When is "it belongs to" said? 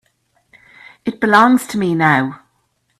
1.05-1.77